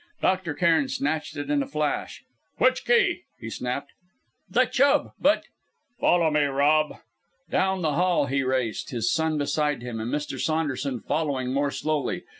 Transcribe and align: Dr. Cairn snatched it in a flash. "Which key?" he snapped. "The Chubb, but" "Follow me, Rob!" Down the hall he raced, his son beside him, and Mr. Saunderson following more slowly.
Dr. 0.19 0.55
Cairn 0.55 0.87
snatched 0.89 1.37
it 1.37 1.51
in 1.51 1.61
a 1.61 1.67
flash. 1.67 2.23
"Which 2.57 2.85
key?" 2.85 3.21
he 3.39 3.51
snapped. 3.51 3.91
"The 4.49 4.65
Chubb, 4.65 5.11
but" 5.19 5.43
"Follow 5.99 6.31
me, 6.31 6.45
Rob!" 6.45 6.95
Down 7.51 7.83
the 7.83 7.93
hall 7.93 8.25
he 8.25 8.41
raced, 8.41 8.89
his 8.89 9.11
son 9.13 9.37
beside 9.37 9.83
him, 9.83 9.99
and 9.99 10.11
Mr. 10.11 10.39
Saunderson 10.39 11.01
following 11.01 11.53
more 11.53 11.69
slowly. 11.69 12.23